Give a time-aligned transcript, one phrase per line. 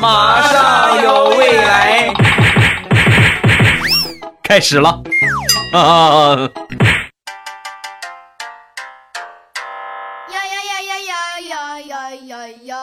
[0.00, 2.12] 马上有未来，
[4.42, 5.02] 开始了，
[5.72, 6.36] 啊！
[10.30, 10.98] 呀呀呀呀
[11.40, 12.74] 呀呀呀呀呀！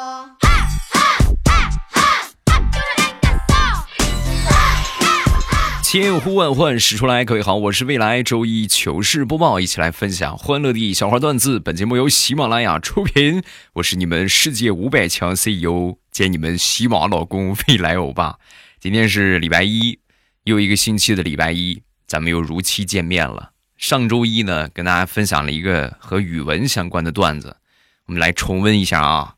[5.83, 11.59] 千呼万唤始出来，各位好，我是未来周一糗事播报，一起来分享欢乐的小花段子。
[11.59, 13.43] 本节目由喜马拉雅出品，
[13.73, 18.37] 我是你们世界五百强 CEO 见你们喜马老公未来欧巴。
[18.79, 19.97] 今天是礼拜一，
[20.43, 23.53] 又一个星期的礼拜一，咱们又如期见面了。
[23.77, 27.57] 上周一呢，跟大家分享了一个和语文相关的段子，
[28.05, 29.37] 我们来重温一下啊。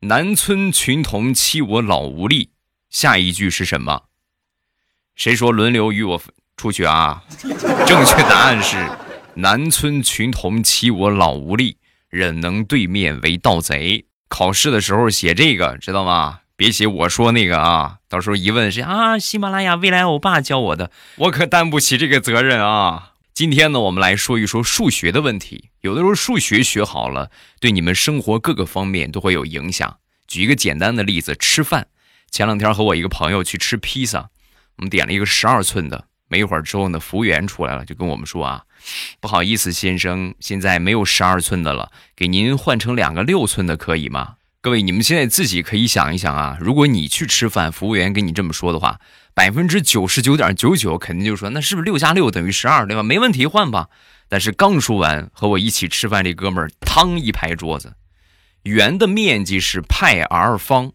[0.00, 2.50] 南村群童欺我老无力，
[2.90, 4.06] 下一句是什么？
[5.14, 6.20] 谁说轮流与我
[6.56, 7.22] 出去啊？
[7.86, 8.84] 正确答案是：
[9.36, 11.76] 南村群童欺我老无力，
[12.08, 14.05] 忍能对面为盗贼。
[14.28, 16.40] 考试的时候写这个，知道吗？
[16.56, 17.98] 别写我说那个啊！
[18.08, 23.12] 到时候一问谁啊，喜马拉雅未来欧巴教我的，我可担不起这个责任啊！
[23.34, 25.68] 今天呢，我们来说一说数学的问题。
[25.82, 29.98] 有的时候数学学好了，对你们生活各个方面都会有影响。
[30.26, 31.88] 举一个简单的例子，吃饭。
[32.30, 34.30] 前两天和我一个朋友去吃披萨。
[34.76, 38.62] 我们点了一个十二寸的，没一会儿之后呢，服务员出来了，就跟我们说啊，
[39.20, 44.34] 不好意思，先生，现在没有十二寸的了，给您换成两个六寸的可以吗？
[44.60, 48.98] 各位，你们现在自己可以想一想啊，如果你去吃饭，服务员跟你这么说的话，
[49.32, 53.04] 百分之九十九点九九肯定就说，那是不是六加六等于十二，对吧？
[53.04, 53.88] 没问题，换吧。
[54.28, 57.94] 但是刚说完，和我一起吃饭这哥们儿，汤一拍桌子，
[58.64, 60.90] 圆的面积是派 r 方，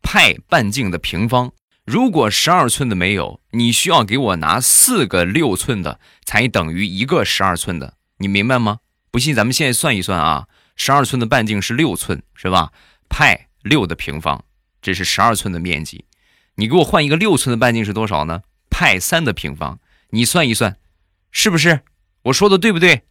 [0.00, 1.52] 派半径的平方。
[1.90, 8.78] 如果十二寸的没有，你需要给我拿四个六寸的，才等于一个十二寸的，你明白吗？
[9.10, 10.46] 不信咱们现在算一算啊，
[10.76, 12.70] 十二寸的半径是六寸，是吧？
[13.08, 14.44] 派六的平方，
[14.80, 16.04] 这是十二寸的面积，
[16.54, 18.42] 你给我换一个六寸的半径是多少呢？
[18.70, 19.80] 派三的平方，
[20.10, 20.76] 你算一算，
[21.32, 21.80] 是不是？
[22.22, 23.02] 我说的对不对？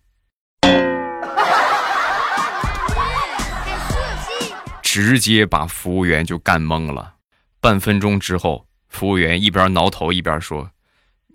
[4.81, 7.15] 直接把服务员就干懵了，
[7.59, 8.68] 半分钟之后。
[8.89, 10.71] 服务员一边挠头一边说：“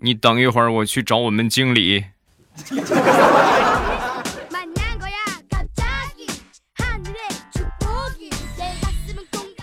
[0.01, 2.05] 你等一会儿，我去找我们经理。”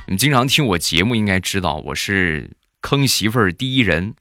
[0.08, 2.50] 你经常听我节目，应该知道我是
[2.82, 4.14] 坑媳妇儿第一人。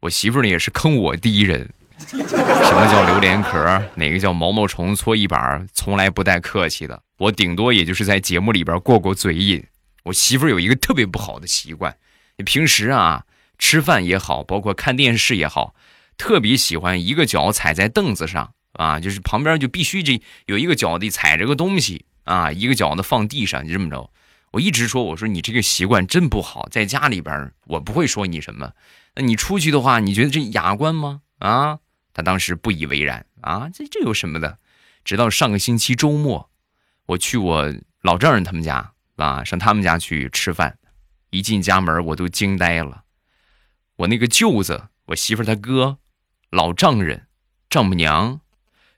[0.00, 1.70] 我媳妇儿呢也是坑我第一人。
[2.06, 3.82] 什么叫榴莲壳？
[3.94, 5.66] 哪个叫毛毛虫搓衣板？
[5.72, 7.02] 从来不带客气的。
[7.16, 9.64] 我顶多也就是在节目里边过过嘴瘾。
[10.02, 11.96] 我媳妇儿有一个特别不好的习惯。
[12.42, 13.24] 平时啊，
[13.58, 15.74] 吃饭也好，包括看电视也好，
[16.16, 24.10] 特别喜欢一个脚踩在凳子上啊，就是旁边就必须这有一个脚得踩着个东西啊，一个脚呢放地上，就这么着。
[24.52, 28.72] 我一直说，我说你这个习惯真不好，在家里边我不会说你什么，
[29.14, 31.22] 那你出去的话，你觉得这雅观吗？
[31.38, 31.78] 啊，
[32.12, 34.58] 他当时不以为然啊，这这有什么的？
[35.04, 36.50] 直到上个星期周末，
[37.06, 40.78] 我去我老丈人他们家啊，上他们家去吃饭。
[41.32, 43.04] 一进家门，我都惊呆了。
[43.96, 45.96] 我那个舅子，我媳妇他哥，
[46.50, 47.26] 老丈人，
[47.70, 48.40] 丈母娘，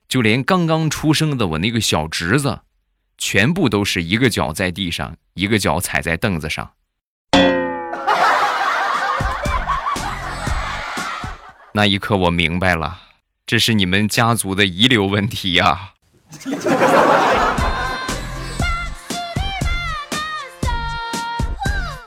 [0.08, 2.62] 就连刚刚出生的我那个小侄子，
[3.16, 6.72] 全部都是一个脚在地上，一个脚踩在凳子上。
[11.72, 12.98] 那一刻，我明白了，
[13.46, 15.92] 这是你们家族的遗留问题呀。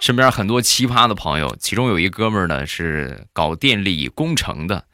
[0.07, 4.85] 身边很多奇葩的朋友，其中有一哥们儿呢是搞电力工程的，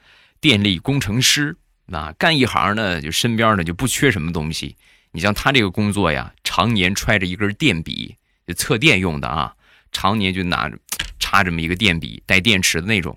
[0.41, 1.56] 电力工程师。
[1.85, 4.75] 那干一行呢，就身边呢就不缺什么东西。
[5.12, 8.16] 你像他这个工作呀，常年揣着一根电笔，
[8.47, 9.53] 就测电用的啊，
[9.91, 10.75] 常年就拿着
[11.19, 13.16] 插这么一个电笔，带电池的那种。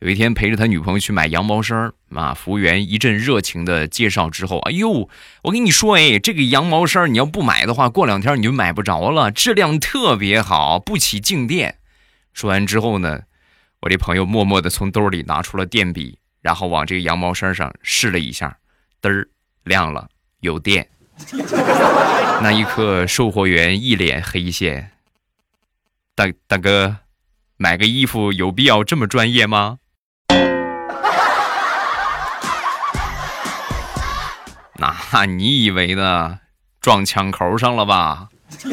[0.00, 5.08] 有一天陪着他女朋友去买羊毛衫儿啊，服务员一阵热情的介绍之后，哎呦，
[5.42, 11.78] 我跟你说，哎，这个羊毛衫儿你要不买的话，过两天你就买不着了，质量特别好，不起静电。
[12.34, 13.22] 说完之后呢，
[13.80, 18.58] 我这朋友默默的从兜里拿出了电笔，然后往这个羊毛衫上试了一下，
[19.00, 19.28] 嘚儿
[19.64, 20.08] 亮了，
[20.40, 20.86] 有电。
[22.42, 24.90] 那一刻，售货员一脸黑线。
[26.14, 26.98] 大大哥，
[27.56, 29.78] 买个衣服有必要这么专业吗？
[34.78, 36.40] 那你以为呢？
[36.80, 38.28] 撞枪口上了吧？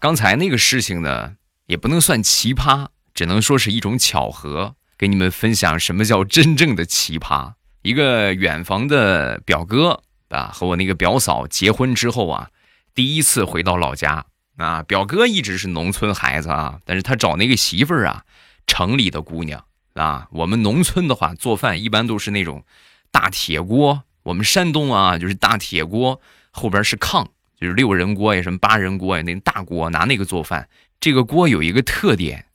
[0.00, 1.32] 刚才那个事情呢，
[1.66, 4.76] 也不能算奇葩，只能说是一种巧合。
[4.98, 7.52] 给你们分享什么叫真正的奇葩。
[7.82, 12.48] 一个远房的表哥啊，和我那个表嫂结婚之后啊，
[12.94, 14.24] 第一次回到老家
[14.56, 14.82] 啊。
[14.82, 18.24] 表哥一直是农村孩子啊，但是他找那个媳妇儿啊，
[18.66, 19.64] 城里的姑娘
[19.94, 20.28] 啊。
[20.30, 22.64] 我们农村的话，做饭一般都是那种
[23.10, 26.20] 大铁锅，我们山东啊就是大铁锅，
[26.50, 27.26] 后边是炕，
[27.60, 30.68] 就是六人锅呀，什么八人锅呀，那大锅拿那个做饭。
[31.00, 32.46] 这个锅有一个特点，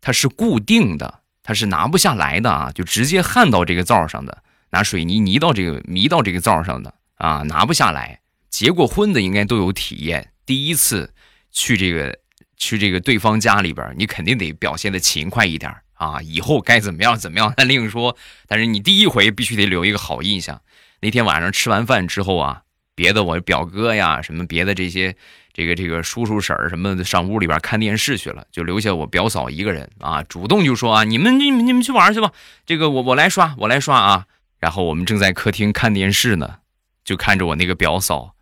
[0.00, 6.94] 它是固定的，它是拿不下来的啊，就直接焊到这个灶上的，拿水泥泥到这个迷到这个灶上的。
[7.16, 8.18] 啊，拿不下来。
[8.50, 10.32] 结过婚的应该都有体验。
[10.44, 11.14] 第一次
[11.52, 12.18] 去这个
[12.56, 16.20] 去这个对方家里边，你肯定得表现的勤快一点啊。
[16.22, 18.16] 以后该怎么样怎么样那另说。
[18.48, 20.60] 但是你第一回必须得留一个好印象。
[21.00, 22.62] 那天晚上吃完饭之后啊，
[22.94, 25.14] 别的我表哥呀什么别的这些
[25.52, 30.22] 这个这个叔叔婶儿什么的上屋里边看电视去了，就留下我表嫂一个人啊。
[30.22, 32.32] 主动就说啊，你们你们你们去玩去吧，
[32.66, 34.26] 这个我我来刷我来刷啊。
[34.58, 36.58] 然后我们正在客厅看电视呢。
[37.04, 38.36] 就看着我那个表嫂，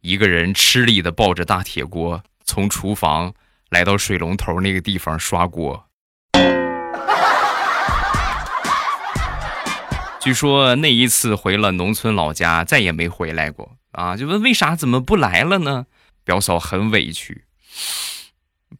[0.00, 3.34] 一个人吃力的抱着大铁锅，从厨房
[3.68, 5.84] 来到水龙头那个地方刷锅。
[10.20, 14.16] 据说那一次回了农村老家，再也没回来过啊！
[14.16, 15.86] 就问为啥怎么不来了呢？
[16.24, 17.44] 表嫂很委屈，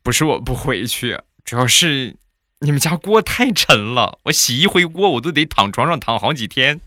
[0.02, 2.16] 不是我不回去，主要是
[2.60, 6.80] 你们家锅太沉了，我洗一回锅我都得躺床上躺好几天。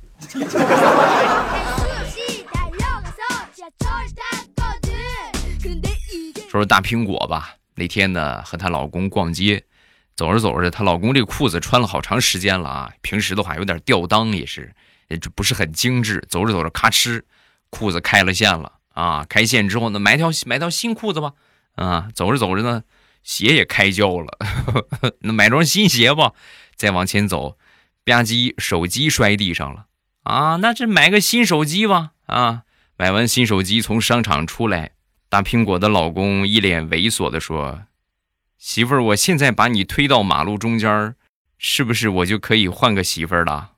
[6.49, 7.57] 说说大苹果吧。
[7.75, 9.63] 那天呢，和她老公逛街，
[10.15, 12.91] 走着走着，她老公这裤子穿了好长时间了啊。
[13.01, 14.73] 平时的话有点掉裆，也是，
[15.09, 16.25] 也不是很精致。
[16.27, 17.21] 走着走着，咔哧，
[17.69, 19.23] 裤子开了线了啊！
[19.29, 21.33] 开线之后呢，买条买条新裤子吧。
[21.75, 22.81] 啊，走着走着呢，
[23.21, 24.35] 鞋也开胶了
[24.65, 26.33] 呵呵， 那买双新鞋吧。
[26.75, 27.59] 再往前走，
[28.03, 29.85] 吧唧，手机摔地上了
[30.23, 30.55] 啊！
[30.55, 32.13] 那这买个新手机吧。
[32.25, 32.63] 啊，
[32.97, 34.93] 买完新手机，从商场出来。
[35.31, 37.83] 大苹果的老公一脸猥琐的说
[38.57, 41.13] ：“媳妇儿，我现在把你推到马路中间
[41.59, 43.73] 是不是我就可以换个媳妇儿了？”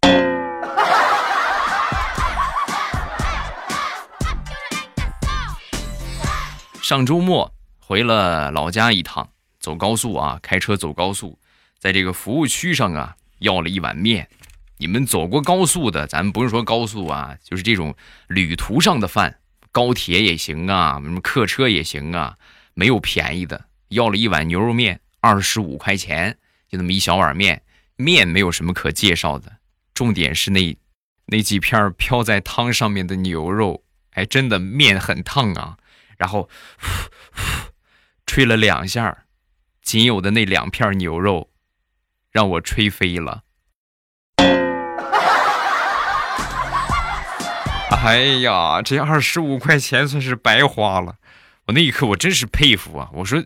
[6.80, 9.28] 上周末回了老家一趟，
[9.60, 11.38] 走高速啊，开车走高速，
[11.78, 14.30] 在这个服务区上啊，要了一碗面。
[14.78, 17.94] 你们走过高速的，咱不是说高速啊，就是这种
[18.28, 19.40] 旅途上的饭。
[19.76, 22.38] 高铁也行啊，什么客车也行啊，
[22.72, 23.66] 没有便宜的。
[23.88, 27.62] 要了一碗牛肉面，二十五块钱，就那么一小碗面，
[27.96, 29.58] 面没有什么可介绍的，
[29.92, 30.74] 重点是那
[31.26, 35.76] 那几片飘在汤上面的牛肉，哎，真的面很烫啊。
[36.16, 36.48] 然后
[38.24, 39.26] 吹了两下，
[39.82, 41.50] 仅有的那两片牛肉
[42.30, 43.42] 让我吹飞了。
[48.06, 51.16] 哎呀，这二十五块钱算是白花了。
[51.66, 53.10] 我那一刻我真是佩服啊！
[53.12, 53.44] 我说，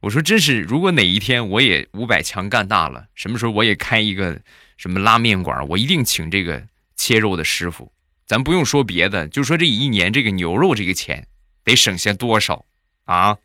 [0.00, 4.40] 我说真是，如果哪一天我也五百强干大了，什么时候我也开一个
[4.76, 6.60] 什么拉面馆，我一定请这个
[6.96, 7.92] 切肉的师傅。
[8.26, 11.28] 咱不用说别的，就说这一年这个牛肉这个钱
[11.62, 12.64] 得省下多少
[13.04, 13.36] 啊？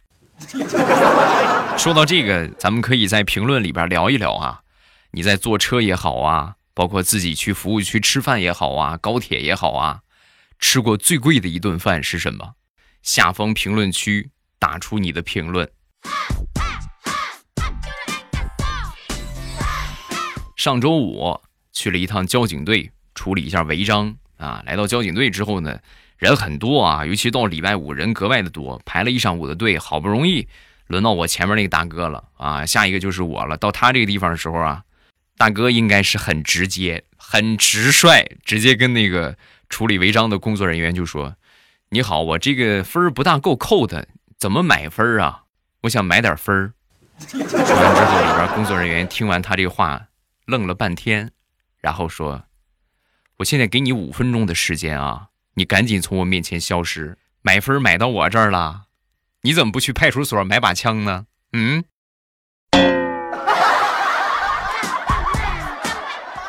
[1.77, 4.61] 说到这个，咱们可以在评论里边聊一聊啊。
[5.11, 9.99] 你在坐车也好啊，包括自己去服务区吃饭也好啊，高铁也好啊。
[10.67, 12.55] 吃过最贵的一顿饭是什么？
[13.03, 15.69] 下方评论区打出你的评论。
[20.57, 21.39] 上周五
[21.71, 25.79] 去了一趟交警队处理一下违章啊，来到交警队之后呢，
[26.17, 30.47] 人很多啊，尤其到礼拜五人格外的多，排了一上午的队，好不容易
[30.87, 33.55] 轮到我前面那个大哥了啊，下一个就是我了。
[33.55, 34.81] 到他这个地方的时候啊，
[35.37, 39.37] 大哥应该是很直接、很直率，直接跟那个。
[39.69, 41.35] 处理违章的工作人员就说
[41.89, 44.07] ：“你好，我这个分儿不大够扣的，
[44.37, 45.43] 怎么买分儿啊？
[45.81, 46.73] 我想买点分儿。”
[47.27, 50.07] 说完之后，里边工作人员听完他这话，
[50.45, 51.31] 愣了半天，
[51.79, 52.43] 然后说
[53.37, 57.17] ：“我现在给你五分钟的时间啊，你赶紧从我面前消失。
[57.41, 58.87] 买分买到我这儿了，
[59.43, 61.27] 你怎么不去派出所买把枪呢？
[61.53, 61.85] 嗯？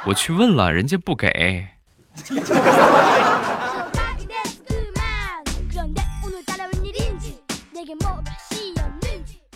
[0.06, 1.68] 我去问了，人家不给。”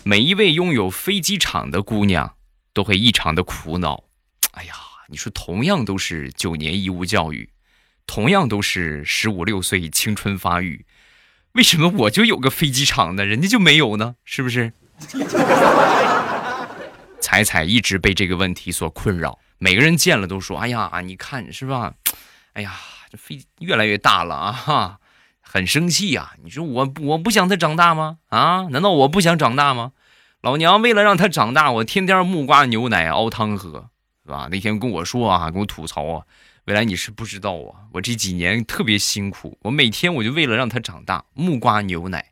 [0.03, 2.35] 每一位拥有飞机场的姑娘
[2.73, 4.03] 都会异常的苦恼。
[4.51, 4.73] 哎呀，
[5.07, 7.49] 你说同样都是九年义务教育，
[8.05, 10.85] 同样都是十五六岁青春发育，
[11.53, 13.23] 为什么我就有个飞机场呢？
[13.25, 14.15] 人家就没有呢？
[14.25, 14.73] 是不是？
[17.21, 21.93] 彩彩一直被这个问题所困扰，每个人见了都说：“哎呀，你看是吧？”
[22.53, 22.73] 哎呀，
[23.09, 24.99] 这飞越来越大了啊，哈，
[25.39, 26.33] 很生气啊！
[26.43, 28.17] 你说我我不想他长大吗？
[28.27, 29.93] 啊，难道我不想长大吗？
[30.41, 33.89] 老娘为了让他长大，我天天木瓜牛奶熬汤喝，
[34.25, 34.49] 是吧？
[34.51, 36.25] 那天跟我说啊，跟我吐槽啊，
[36.65, 42.31] 未来你是不知道啊，我这几年特别辛苦，我每天我就为了让它长大，木瓜牛奶，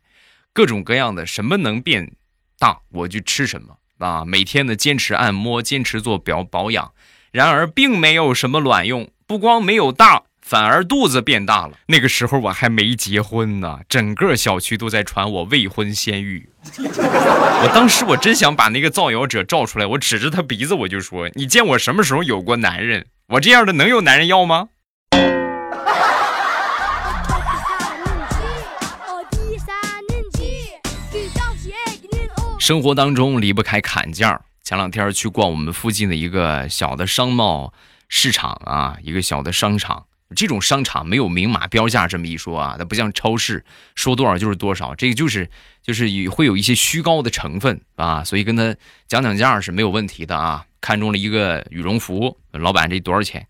[0.52, 2.16] 各种各样的什么能变
[2.58, 6.92] 大我就吃什么啊，每天的坚持按摩，坚持做表保养，
[7.30, 10.24] 然而并没有什么卵用，不光没有大。
[10.42, 11.76] 反而肚子变大了。
[11.86, 16.44] 那个时候我还没结婚呢，整个小区都在传我未婚先孕。
[16.82, 23.06] 我当时我真想把那个造谣者照出来，我指着他鼻子我就说：“你见我什么时候有过男人？
[23.28, 24.70] 我这样的能有男人要吗？”
[32.58, 34.40] 生活当中离不开砍价。
[34.64, 37.72] 前两天去逛我们附近的一个小的商贸
[38.10, 40.04] 市场啊，一个小的商场。
[40.36, 43.64] 这种商场没有明码标价这么一说啊，它不像超市
[43.96, 45.50] 说多少就是多少，这个就是
[45.82, 48.76] 就是会有一些虚高的成分啊，所以跟他
[49.08, 50.66] 讲讲价是没有问题的啊。
[50.80, 53.46] 看中了一个羽绒服，老板这多少钱？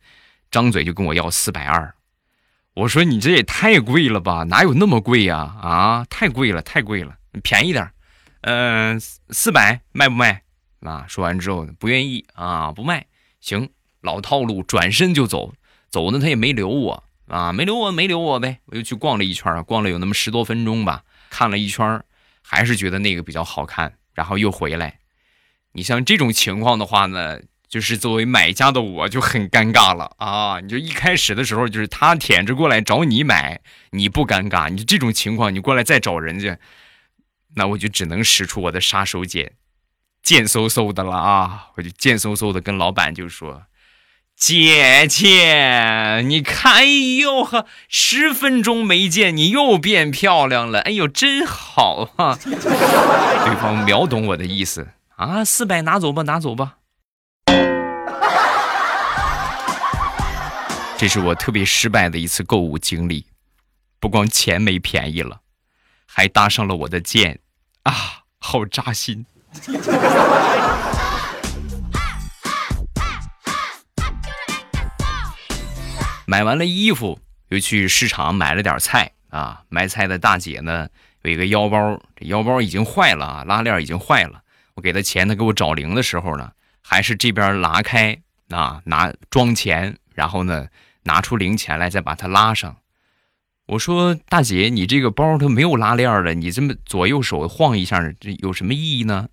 [0.50, 1.95] 张嘴就跟我要四百二，
[2.75, 5.37] 我说你这也太贵了吧，哪有那么贵呀？
[5.38, 7.88] 啊，太贵了，太贵了，便宜点，
[8.40, 10.43] 嗯，四百卖不卖？
[10.81, 13.07] 啊，说完之后不愿意啊，不卖，
[13.40, 13.69] 行，
[14.00, 15.54] 老套路，转身就走。
[15.90, 18.61] 走呢，他也没留我啊，没留我，没留我呗。
[18.66, 22.02] 我又去逛了一圈，逛了有那么十多分钟吧，看了一圈，
[22.42, 25.00] 还是觉得那个比较好看，然后又回来。
[25.73, 30.61] 你像这种情况的话呢，就是作为买家的我就很尴尬了啊。
[30.61, 34.69] 你就一开始的时候就是他舔着过来找你买，你不尴尬。
[34.69, 36.59] 你这种情况你过来再找人家，
[37.57, 39.50] 那我就只能使出我的杀手锏，
[40.23, 41.71] 贱嗖嗖的了啊！
[41.76, 43.62] 我就贱嗖嗖的跟老板就说。
[44.40, 52.37] 姐姐，你看，哎呦呵，十分钟没见，你又变漂亮了，哎呦，真好啊！
[52.42, 56.76] 对方秒懂我的意思啊，四百拿走吧，拿走吧。
[60.97, 63.26] 这是我特别失败的一次购物经历，
[64.00, 65.40] 不光钱没便宜了，
[66.06, 67.40] 还搭上了我的剑，
[67.82, 69.26] 啊，好扎心。
[76.30, 77.18] 买完了衣服，
[77.49, 79.64] 又去市场买了点菜啊。
[79.68, 80.88] 买菜的大姐呢，
[81.22, 84.40] 有一个腰包，这腰包已经坏了啊，拉链已经坏了。
[84.75, 88.16] 我给她钱，她给我找零的时候呢，还是这边拉开
[88.50, 90.68] 啊，拿装钱，然后呢
[91.02, 92.76] 拿出零钱来，再把它拉上。
[93.66, 99.30] 我说大姐，你这个包它没有拉链了，你这么左右手晃一下，这有什么意义呢？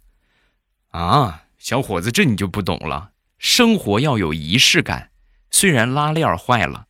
[0.89, 3.11] 啊，小伙子，这你就不懂了。
[3.37, 5.11] 生活要有仪式感，
[5.51, 6.85] 虽然拉链坏了。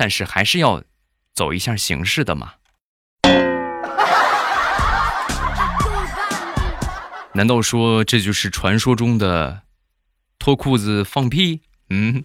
[0.00, 0.82] 但是还是要
[1.34, 2.54] 走一下形式的嘛？
[7.34, 9.60] 难道说这就是传说中的
[10.38, 11.60] 脱裤子放屁？
[11.90, 12.24] 嗯。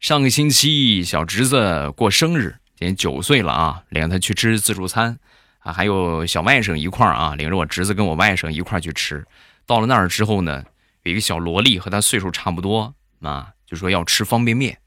[0.00, 5.18] 上个星期小侄子过生日，今年九岁了啊，领他去吃自助餐。
[5.66, 9.26] 啊，还有小外甥一块儿啊，领着我侄子跟我外甥一块儿去吃。
[9.66, 10.62] 到了那儿之后呢，
[11.02, 14.78] 有一个小萝莉和他岁数差不多啊，就说要吃方便面。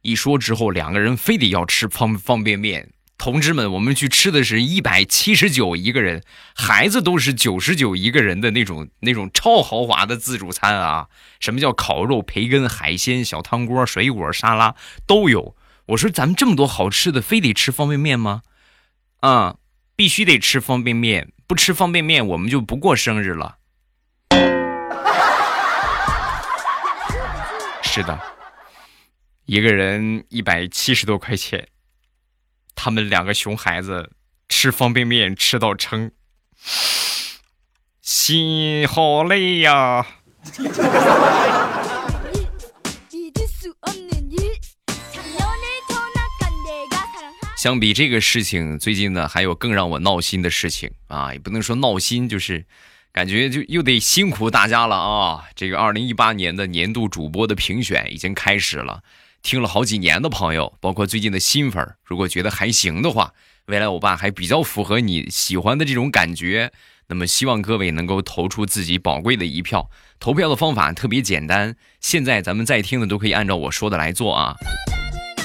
[0.00, 2.88] 一说之后，两个人非得要吃方方便面。
[3.18, 6.22] 同志们，我们去吃的是一百七十九一个人，
[6.54, 11.08] 孩子都是九十九一个人的那种那种超豪华的自助餐啊！
[11.38, 14.74] 什么叫烤肉、培根、海鲜、小汤锅、水果、沙拉
[15.06, 15.54] 都有。
[15.88, 18.40] 我说咱们这么多好吃的，非得吃方便面吗？
[19.20, 19.56] 啊！
[19.96, 23.58] 必须得吃方便面，不吃方便面我们就不过生日了。
[27.82, 28.18] 是的，
[29.46, 31.68] 一个人一百七十多块钱，
[32.74, 34.10] 他们两个熊孩子
[34.48, 36.10] 吃方便面吃到撑，
[38.00, 40.04] 心好累呀。
[47.64, 52.66] 相比这个事情，最近呢还有更让我闹心的事情啊，也不能说闹心，就是
[53.10, 55.44] 感觉就又得辛苦大家了啊。
[55.54, 59.02] 这个二零一八年的年度主播的评选已经开始了，
[59.42, 63.32] 听了好几年的朋友，包括最近的新粉，如果觉得还行的话，
[63.64, 66.70] 未来欧巴还比较符合你喜欢的这种感觉，
[67.08, 69.88] 那么希望各位能够投出自己宝贵的一票。
[70.20, 74.54] 投票的方法特别简单，现在咱们在听的都可以按照我说的来做啊。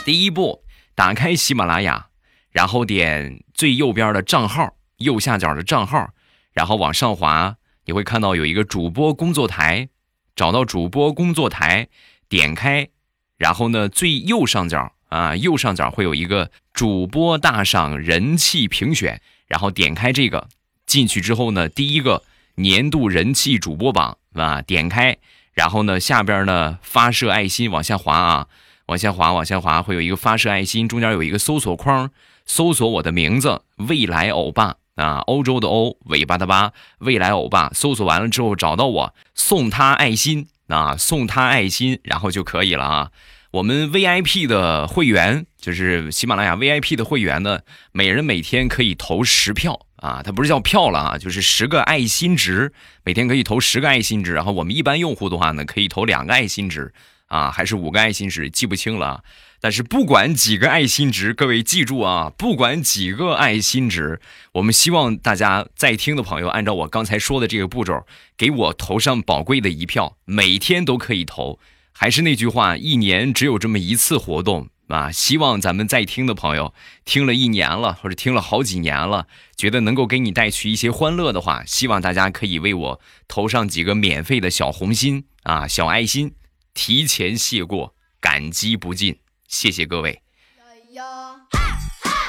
[0.04, 2.09] 第一步，打开喜马拉雅。
[2.52, 6.10] 然后点最右边的账号，右下角的账号，
[6.54, 9.90] 然后往上滑，你会看到有一个主播工作台，
[10.36, 11.88] 找到主播工作台，
[12.28, 12.90] 点开，
[13.38, 20.48] 然后呢，最右上角啊，右上角会有一个主播大赏人气评选，然后点开这个，
[20.86, 22.24] 进去之后呢，第一个
[22.56, 25.18] 年度人气主播榜啊，点开，
[25.54, 28.48] 然后呢，下边呢发射爱心往下滑啊，
[28.88, 32.12] 往下滑，往下滑，会有一个发射爱心，中间有一个搜索框，
[32.50, 34.76] 搜索我的名字未来欧巴。
[34.96, 43.12] 啊，欧洲的欧，尾巴的巴，未来欧巴，搜索完了之后找到我，送他爱心啊，送他爱心，然后就可以了啊。
[43.52, 47.62] 我们 VIP 的会员，就是喜马拉雅 VIP 的会员呢，
[47.94, 52.74] 每人每天可以投十票啊，它不是叫票了啊，就是十个爱心值，
[53.06, 54.34] 每天可以投十个爱心值。
[54.34, 56.94] 然后我们一般用户的话呢，可以投两个爱心值
[57.28, 59.24] 啊，还是五个爱心值，记不清了。
[59.62, 64.22] 但是不管几个爱心值，各位记住啊，不管几个爱心值，
[64.54, 68.06] 我们希望大家在听的朋友按照我刚才说的这个步骤，
[68.38, 71.60] 给我投上宝贵的一票，每天都可以投。
[71.92, 75.12] 还是那句话，一年只有这么一次活动啊！
[75.12, 76.74] 希望咱们在听的朋友
[77.04, 86.36] 听了一年了，或者听了好几年了，觉得能够给你带去一些欢乐的话，希望大家可以为我投上几个免费的小红心啊，小爱心，
[86.74, 89.18] 提前谢过，感激不尽。
[89.50, 90.22] 谢谢各位。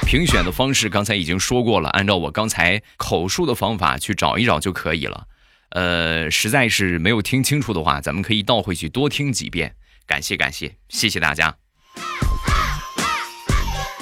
[0.05, 5.27] 评选的方式刚才已经说过了，按照我刚才口述的方法去找一找就可以了。
[5.69, 9.75] 呃，实在是没有听清楚的话，咱们可以倒回去多听几遍。
[10.05, 11.55] 感谢感谢，谢谢大家。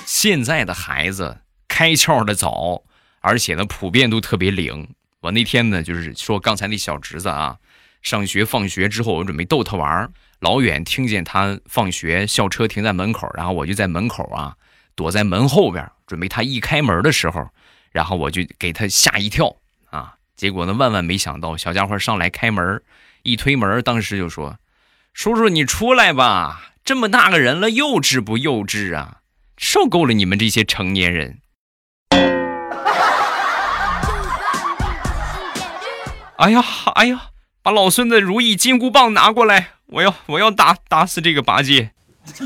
[0.05, 2.83] 现在的孩子开窍的早，
[3.19, 4.95] 而且呢普遍都特别灵。
[5.19, 7.57] 我那天呢就是说刚才那小侄子啊，
[8.01, 10.11] 上学放学之后，我准备逗他玩儿。
[10.39, 14.55] 老远听见他放学校车停在门口，然后我就在门口啊，
[14.95, 17.49] 躲在门后边，准备他一开门的时候，
[17.91, 19.53] 然后我就给他吓一跳
[19.89, 20.15] 啊。
[20.37, 22.81] 结果呢，万万没想到，小家伙上来开门，
[23.23, 24.57] 一推门，当时就说
[25.13, 29.17] ：“叔叔，你出来吧，这么大个人了，幼稚不幼稚啊？
[29.57, 31.39] 受够了你们这些成年人！”
[36.37, 36.63] 哎呀，
[36.95, 37.21] 哎呀，
[37.61, 39.71] 把老孙的如意金箍棒拿过来！
[39.87, 41.91] 我要我要打打死这个八戒。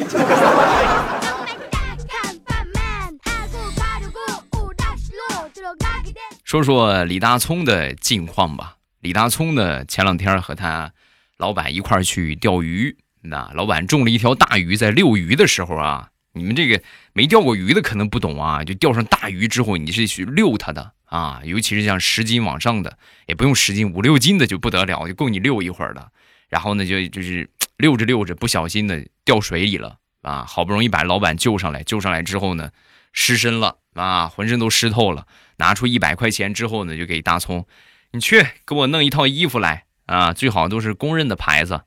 [6.43, 8.76] 说说李大聪的近况吧。
[8.99, 10.91] 李大聪呢，前两天和他
[11.38, 16.82] 老板一块去钓鱼，那老板中了一条大鱼，在遛鱼的时候啊，你们这个
[17.13, 22.97] 没钓过鱼的可能不懂啊，就钓上大鱼之后，你是去遛它的啊，尤其是像十斤往上的，
[23.28, 26.12] 也不用十斤，五六斤的就不得了，就够你遛一会儿的。
[26.49, 27.47] 然后呢，就就是
[27.78, 30.43] 溜着溜着，不小心的掉水里了啊！
[30.47, 32.71] 好不容易把老板救上来，救上来之后呢，
[33.12, 35.28] 湿身了啊，浑身都湿透了。
[35.58, 37.67] 拿出一百块钱之后呢，就给大葱，
[38.12, 41.82] 你去给我弄一套衣服来啊，最好都是公认的牌子。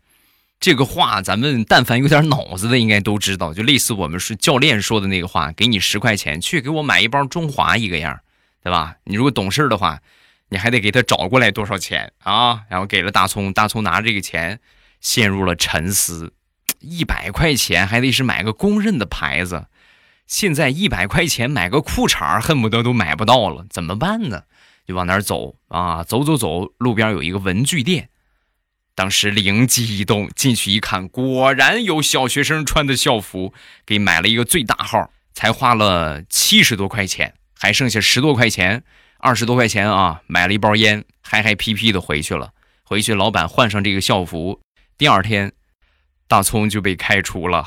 [0.61, 8.21] 这个话咱们但凡有点脑子的应该都知道，就类似我们是教练说的那个话，给你十块钱，去给我买一包中华一个样，
[8.67, 8.97] 对吧？
[9.05, 10.01] 你如果懂事的话。
[10.49, 12.63] 你还得给他找过来多少钱啊？
[12.69, 14.61] 然后给了大葱，大葱拿着这个钱，
[15.01, 16.35] 陷入了沉思。
[16.79, 19.67] 一百块钱还得是买个公认的牌子，
[20.29, 24.45] 现在一百块钱买个裤衩恨不得都买不到了，怎么办呢？
[24.87, 26.05] 就往哪儿走啊？
[26.05, 28.11] 走走走，路边有一个文具店，
[28.95, 33.53] 当时灵机一动，进去一看，果然有小学生穿的校服，
[33.85, 38.85] 给买了一个最大号，才花了七十多块钱，还剩下十多块钱。
[39.19, 42.53] 二十多块钱啊，买了一包烟，嗨嗨皮皮的回去了。
[42.85, 44.61] 回去，老板换上这个校服，
[44.97, 45.53] 第二天，
[46.29, 47.67] 大葱就被开除了。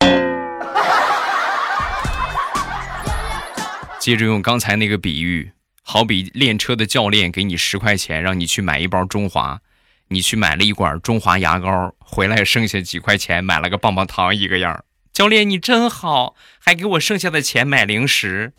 [4.00, 9.60] 接着用刚才那个比喻，好比练车的教练给你十块钱，让你去买一包中华，
[10.08, 14.84] 你去买了一管中华牙膏，回来剩下几块钱买了个棒棒糖一个样。
[15.12, 18.54] 教练你真好，还给我剩下的钱买零食。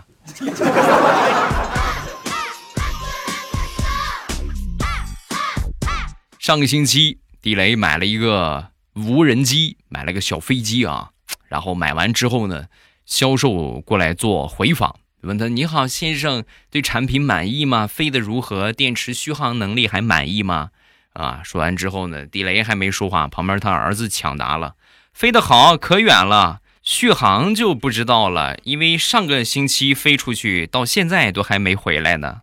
[6.40, 11.12] 上个星期，地雷买了一个无人机，买了个小飞机啊。
[11.48, 12.66] 然后买完之后呢，
[13.06, 17.86] 销售过来做回访，问他：“你好，先生，对产品满意吗？
[17.86, 18.72] 飞得如何？
[18.72, 20.70] 电池续航能力还满意吗？”
[21.14, 24.76] 啊，说完之后呢，地雷还没说话，旁边他儿子抢答了
[25.14, 26.62] ：“飞得好，可远了，
[26.92, 32.42] 续航就不知道了，因为上个星期飞出去，到现在都还没回来呢。”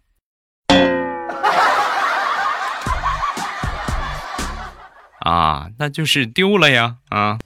[5.19, 6.99] 啊，那就是丢了呀！
[7.09, 7.41] 啊，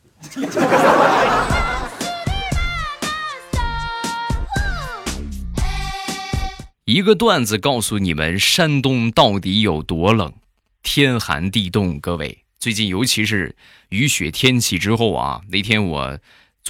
[6.84, 10.34] 一个段子告诉你们山东到底有多冷，
[10.82, 11.98] 天寒地冻。
[11.98, 13.56] 各位，最近尤其是
[13.88, 16.18] 雨雪天气之后啊，那天我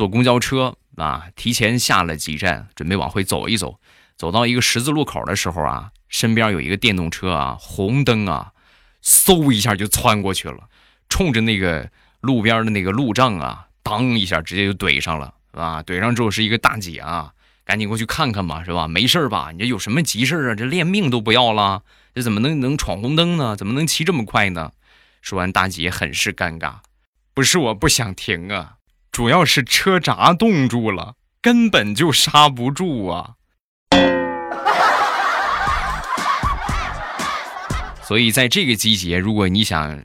[0.00, 3.78] 坐公交车啊，提前下了几站，准备往回走一走，
[4.16, 8.52] 走到一个十字路口的时候啊，身边有一个电动车啊，红灯啊，
[9.04, 10.70] 嗖一下就窜过去了，
[11.10, 11.90] 冲着那个
[12.22, 17.34] 路边的那个路障啊，当一下直接就怼上了，啊，怼上之后是一个大姐啊。
[17.66, 18.88] 赶紧过去看看吧，是吧？
[18.88, 19.50] 没事吧？
[19.52, 20.54] 你这有什么急事啊？
[20.54, 21.82] 这连命都不要了，
[22.14, 23.54] 这怎么能能闯红灯呢？
[23.54, 24.72] 怎么能骑这么快呢？
[25.20, 26.76] 说完，大姐很是尴尬，
[27.34, 28.76] 不是我不想停啊，
[29.12, 33.34] 主要是车闸冻住了，根本就刹不住啊。
[38.02, 40.02] 所以在这个季节，如果你想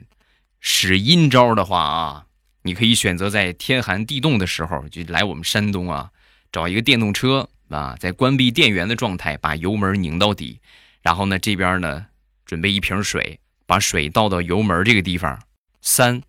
[0.60, 2.26] 使阴招的话啊，
[2.62, 6.10] 你可以选择在天寒地冻的时候就来我们山东啊，
[6.52, 7.48] 找一个电动车。
[7.68, 10.60] 啊，在关闭电源的状态，把油门拧到底，
[11.02, 12.06] 然后呢，这边呢，
[12.44, 15.36] 准备一瓶水，把水倒到油门这个地方，
[15.82, 16.22] 三、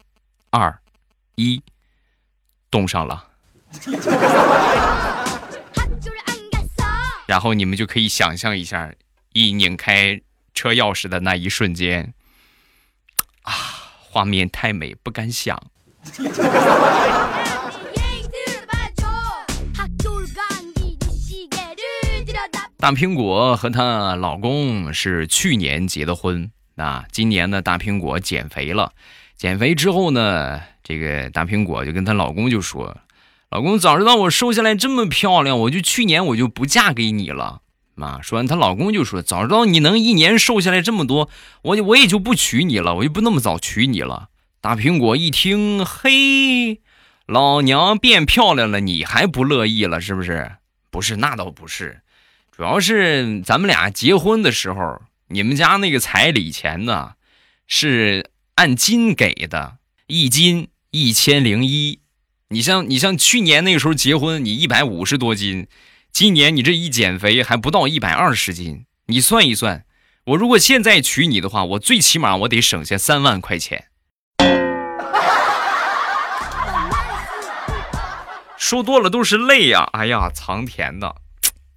[0.49, 0.75] 二、
[1.35, 1.61] 一，
[2.69, 3.27] 冻上了。
[7.27, 8.91] 然后你们就可以想象一下，
[9.33, 10.21] 一拧开
[10.53, 12.13] 车钥匙的那一瞬间，
[13.41, 13.53] 啊，
[13.99, 15.61] 画面太美，不敢想。
[22.79, 28.93] 大苹果和她老公是去年结的婚那，今年呢，大苹果减肥了，
[29.35, 32.95] 减肥之后呢，这个大苹果就跟她老公就说
[33.51, 37.59] ：“老公，早知道我瘦下来这么漂亮，我就去年我就不嫁给你了。”
[37.99, 41.29] 啊，说完，她老公就说：“早知道你能一年瘦下来这么多，
[41.63, 44.29] 我我也就不娶你了，我就不那么早娶你了。”
[44.61, 46.79] 大苹果一听，嘿，
[47.25, 50.53] 老娘变漂亮了，你还不乐意了是不是？
[50.89, 51.99] 不是，那倒不是。
[52.55, 57.13] 主要是咱们俩结婚的时候，你们家那个彩礼钱呢，
[57.67, 61.99] 是按斤给的，一斤一千零一。
[62.49, 65.67] 你像你像去年那个时候结婚，你一百五十多斤，
[66.11, 68.85] 今年你这一减肥还不到一百二十斤。
[69.07, 69.85] 你算一算，
[70.25, 73.87] 我如果现在娶你的话，我最起码我得省下三万块钱。
[78.57, 79.87] 说多了都是泪呀！
[79.93, 81.15] 哎呀，藏甜的。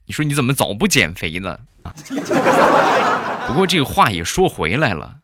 [0.07, 1.59] 你说你怎么早不减肥呢？
[3.47, 5.20] 不过这个话也说回来了，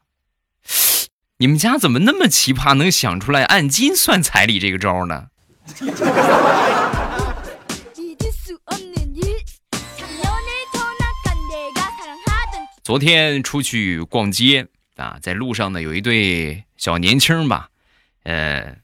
[1.39, 5.27] 你们家怎么那么奇葩，能想出来按斤算彩礼这个招呢？
[12.83, 17.69] 昨天出去逛街啊，在路上呢，有一对小年轻吧，
[18.23, 18.75] 呃，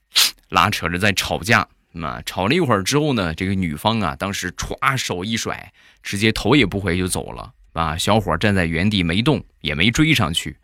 [0.50, 1.66] 拉扯着在吵架。
[1.92, 5.72] 那吵了一会儿之后呢，这个女方啊，当时歘手一甩。
[6.02, 7.96] 直接头也不回就走了啊！
[7.96, 10.58] 小伙站在原地没动，也没追上去。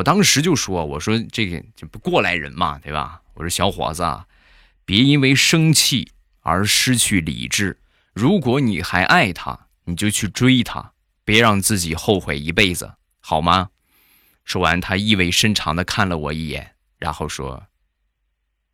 [0.00, 3.20] 我当时就说：“我说这个这不过来人嘛，对吧？
[3.34, 4.26] 我说小伙子，啊，
[4.86, 6.10] 别因为生气
[6.40, 7.78] 而失去理智。
[8.14, 13.68] 如果你还爱他，你就去追他，别让自己后悔一辈子，好吗？”
[14.44, 17.64] 说完，他意味深长的看了我一眼，然后说：“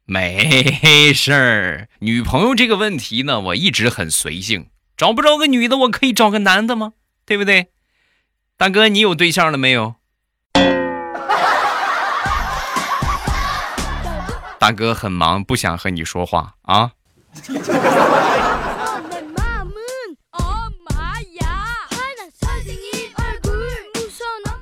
[0.07, 6.93] 没事儿，女朋友这个问题呢，我一直很随性。”找不着个女的，我可以找个男的吗？
[7.27, 7.73] 对不对？
[8.57, 9.97] 大哥，你有对象了没有？
[14.59, 16.93] 大哥很忙，不想和你说话啊。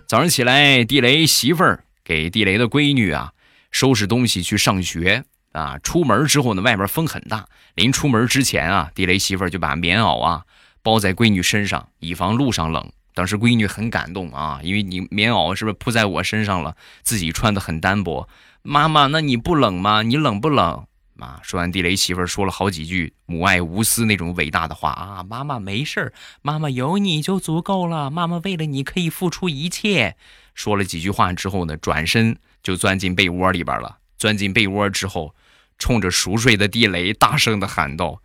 [0.06, 3.32] 早上起来，地雷媳妇儿给地雷的闺女啊
[3.70, 5.24] 收拾东西去上学。
[5.52, 7.46] 啊，出门之后呢，外边风很大。
[7.76, 10.42] 临出门之前啊，地雷媳妇儿就把棉袄啊
[10.82, 12.90] 包在闺女身上，以防路上冷。
[13.14, 16.76] 当时闺女很感动啊，因为你棉袄是不是铺在我身上了？
[17.04, 18.28] 自己穿的很单薄。
[18.66, 20.00] 妈妈，那你不冷吗？
[20.00, 20.86] 你冷不冷？
[21.20, 25.22] 啊，说完，地雷媳妇儿说了好几句母爱无私那种伟大的话啊。
[25.22, 28.10] 妈妈没事儿，妈妈有你就足够了。
[28.10, 30.16] 妈妈为了你可以付出一切。
[30.54, 33.98] 说了几句话之后呢，转身就钻进被窝里边了。
[34.16, 35.34] 钻进被窝之后。
[35.76, 38.22] 冲着熟睡的地雷大声的喊道：“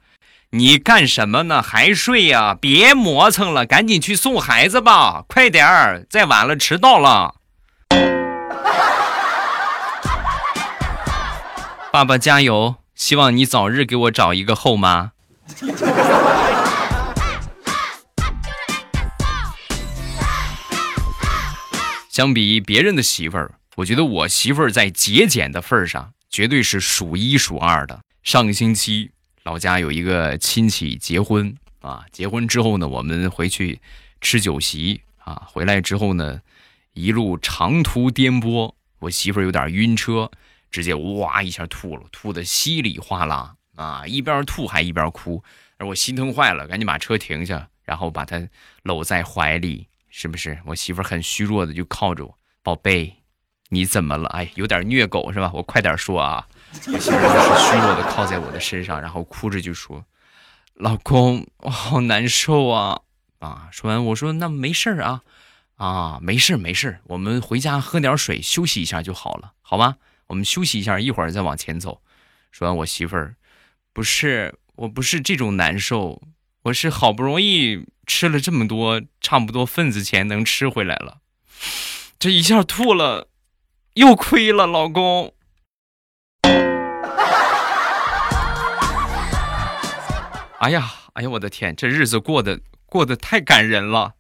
[0.51, 1.63] 你干什么呢？
[1.63, 2.53] 还睡呀？
[2.53, 5.25] 别磨蹭了，赶紧去送孩子吧！
[5.27, 7.35] 快点儿，再晚了迟到了。”
[11.91, 12.75] 爸爸加油！
[12.93, 15.13] 希望你早日给我找一个后妈。
[22.09, 26.13] 相比别人的媳妇儿，我觉得我媳妇儿在节俭的份儿上。
[26.29, 28.01] 绝对是数一数二的。
[28.21, 29.09] 上个星期，
[29.41, 33.79] 老家有一个亲戚结婚啊，结婚之后呢，我们回去
[34.21, 35.41] 吃酒席啊。
[35.47, 36.39] 回来之后呢，
[36.93, 40.29] 一路长途颠簸，我媳妇儿有点晕车，
[40.69, 45.43] 直接哇一下吐了，吐的稀里哗啦啊，一边吐还一边哭，
[45.79, 48.41] 我心疼坏了，赶紧把车停下，然后把她
[48.83, 50.59] 搂在怀里，是不是？
[50.65, 53.15] 我媳妇很虚弱的就靠着我，宝贝，
[53.69, 54.27] 你怎么了？
[54.29, 55.51] 哎，有点虐狗是吧？
[55.53, 56.47] 我快点说啊。
[56.71, 60.05] 我媳妇就是虚弱的靠在我的身上，然后哭着就说
[60.75, 63.01] ：“老公，我好难受啊！”
[63.39, 65.23] 啊，说完我说：“那没事儿啊，
[65.77, 69.95] 啊，没事没事我们回家喝点水休息一下就好了，好吗？
[70.29, 72.01] 我们休息一下，一会儿再往前走。”
[72.51, 73.35] 说完，我媳妇儿
[73.93, 76.23] 不是，我不是这种难受，
[76.63, 81.19] 我是好不容易吃了这么多，差不多份子钱能吃回来了，
[82.17, 83.27] 这一下吐了，
[83.93, 85.33] 又亏了，老公。
[90.59, 94.15] 哎呀，哎呀，我的天，这日子过得过得太感人了。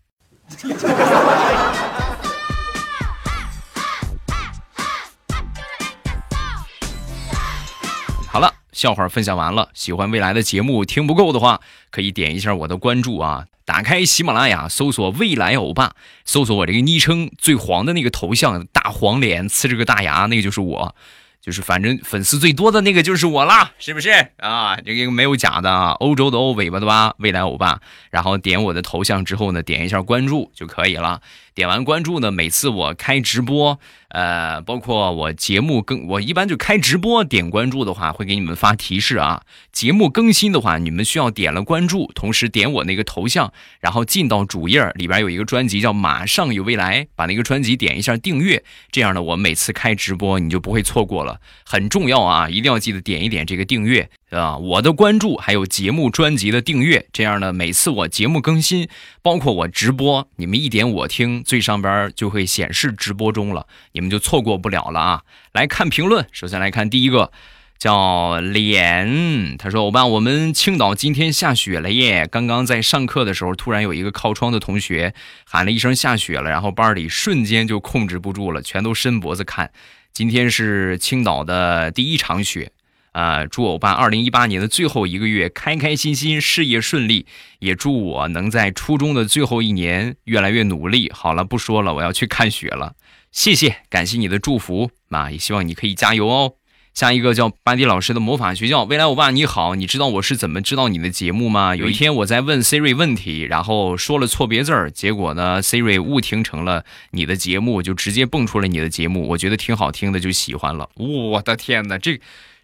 [8.79, 9.67] 笑话分享完了。
[9.73, 11.59] 喜欢未来的节目，听不够的话，
[11.91, 13.45] 可以点一下我的关注啊。
[13.65, 15.91] 打开喜马拉雅，搜索“未来欧巴”，
[16.23, 20.95] 搜索我这个昵称最黄的那个头像，大黄脸，呲着个大牙，那个就是我。
[21.41, 24.77] 就是反正粉丝最多的那个就是我啦，是不是啊？
[24.77, 27.81] 这个没有假的啊，欧洲的欧，尾巴的巴，未来欧巴。
[28.11, 31.21] 然后点我的头像之后呢，点一下关注就可以了。
[31.59, 39.41] 点完关注呢，每次我开直播，呃，包括我节目更，我一般就开直播点关注的话，会给你们发提示啊。
[39.73, 54.09] 节目更新的话，你们需要点了关注，同时点我那个头像，然后进到主页里边有一个专辑叫《马上有未来》，把那个专辑点一下订阅，这样呢，我每次开直播你就不会错过了，很重要啊，一定要记得点一点这个订阅。
[54.29, 58.87] 啊，我的关注还有节目专辑的订阅，这样呢，每次我节目更新，
[59.23, 65.21] 包括我直播，你们一点我听，最上边就会显示直播中了，你们就错过不了了啊！
[65.51, 67.31] 来看评论，首先来看第一个，
[67.79, 72.27] 叫脸，他说：“欧巴，我们青岛今天下雪了耶！
[72.29, 79.71] 刚刚在上课的时候，突然有一个靠窗的同学喊了一声下雪了，然后班里瞬间就控制不住了，全都伸脖子看。
[80.13, 82.71] 今天是青岛的第一场雪。”
[83.11, 83.45] 啊！
[83.45, 87.25] 祝欧巴二零一八年的最后一个月开开心心，事业顺利。
[87.59, 91.11] 也祝我能在初中的最后一年越来越努力。
[91.13, 92.95] 好了，不说了，我要去看雪了。
[93.31, 95.29] 谢谢，感谢你的祝福啊！
[95.29, 96.53] 也希望你可以加油哦。
[96.95, 101.75] 下一个叫班迪老师的魔法学校，未来欧巴你好，你知道我是怎么知道你的节目吗？
[101.75, 109.27] 有一天我在问 Siri 问题，然后说了错别字儿，结果呢，Siri 误听成了你的节目，就直接蹦出了你的节目。
[109.29, 110.89] 我觉得挺好听的，就喜欢了。
[110.95, 112.19] 我的天哪，这！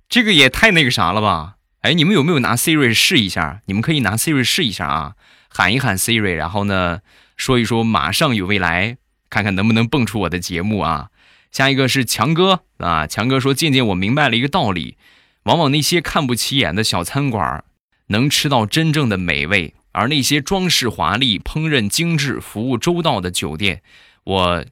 [0.07, 1.55] 这个也太那个啥了吧！
[1.81, 3.61] 哎，你们有没有拿 Siri 试一下？
[3.65, 5.15] 你们可以拿 Siri 试一下啊，
[5.49, 7.01] 喊一喊 Siri，然后呢，
[7.37, 8.97] 说一说马上有未来，
[9.29, 11.09] 看看能不能蹦出我的节目啊。
[11.51, 14.97] 下一个是强哥啊，强哥说渐渐我明白了一个道理，
[15.43, 17.63] 往往那些看不起眼的小餐馆，
[18.07, 23.81] 能吃到真正的美味，而那些装饰华丽、烹饪精致、服务周到的酒店，
[24.23, 24.65] 我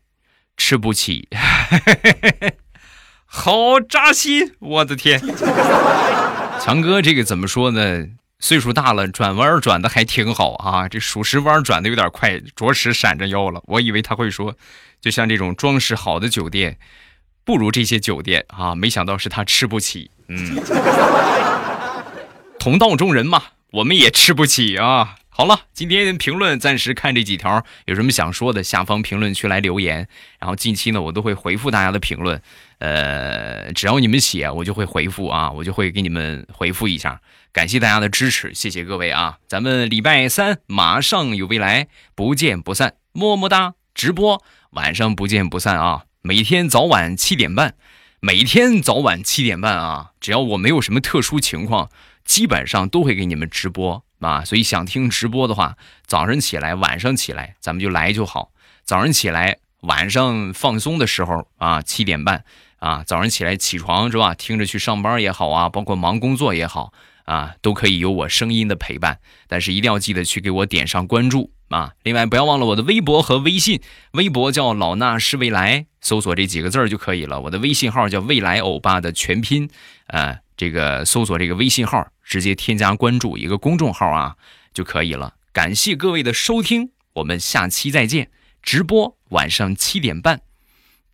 [0.58, 1.28] 吃不起。
[3.36, 4.54] 好扎心！
[4.60, 5.20] 我的天，
[6.62, 8.06] 强哥，这个怎么说呢？
[8.40, 10.88] 岁数大了，转弯转的还挺好啊。
[10.88, 13.60] 这属实弯转的有点快，着实闪着腰了。
[13.66, 14.56] 我以为他会说，
[15.02, 16.78] 就像这种装饰好的酒店，
[17.44, 18.76] 不如这些酒店啊。
[18.76, 20.12] 没想到是他吃不起。
[20.28, 20.62] 嗯，
[22.60, 23.42] 同道中人嘛，
[23.72, 25.16] 我们也吃不起啊。
[25.36, 30.08] 好了，今天评论暂时看这几条，有什么想说的，下方评论区来留言。
[30.40, 32.40] 然后近期呢，我都会回复大家的评论。
[32.78, 37.20] 呃，只要你们写，我就会回复啊，我就会给你们回复一下。
[37.52, 39.40] 感谢大家的支持，谢谢各位啊！
[39.48, 43.74] 咱们礼拜三马上有未来，不见不散，么么哒！
[43.96, 44.40] 直播
[44.72, 46.04] 晚上不见不散啊！
[46.22, 47.74] 每天早晚七点半，
[48.20, 50.12] 每天早晚七点半啊！
[50.20, 51.90] 只要我没有什么特殊情况，
[52.26, 54.04] 基本上都会给你们直播。
[54.20, 55.76] 啊，所以想听直播的话，
[56.08, 58.54] 早上起来、晚上起来，咱们就来就好。
[58.86, 62.46] 早上起来，晚上放松的时候啊，七点半
[62.78, 64.34] 啊，早上起来起床是吧？
[64.34, 66.94] 听着去上班也好啊，包括忙工作也好
[67.26, 69.20] 啊，都可以有我声音的陪伴。
[69.50, 71.94] 但是一定要记得去给我点上关注啊！
[72.04, 73.82] 另外不要忘了我的微博和微信，
[74.12, 77.42] 微博叫老衲是未来，搜索这几个字儿就可以了。
[77.42, 79.70] 我的微信号叫未来欧巴的全拼，
[80.08, 80.38] 啊。
[80.56, 84.36] 这个搜索这个微信号，直接添加关注一个公众号啊
[84.72, 85.34] 就可以了。
[85.52, 88.30] 感谢各位的收听，我们下期再见。
[88.62, 90.42] 直播晚上七点半，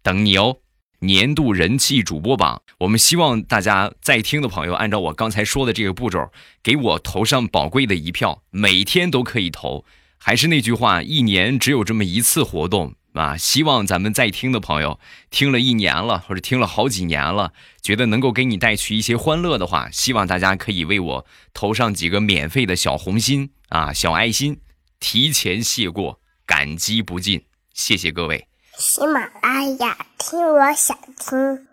[0.04, 0.58] 等你哦。
[1.00, 6.30] 年度人气主播榜，我们希望大家在听的朋友按照我刚才说的这个步骤，
[6.62, 9.86] 给我投上宝贵的一票，每天都可以投。
[10.20, 13.36] 还是那句话，一年只有这么一次活动啊！
[13.38, 15.00] 希望咱们在听的朋友，
[15.32, 24.60] 听了一年了，或者听了好几年了，觉得能够给你带去一些欢乐的话，希望大家可以为我投上几个免费的小红心啊，小爱心，
[25.00, 28.48] 提前谢过，感激不尽，谢谢各位。
[28.78, 31.69] 喜马拉雅，听我想听。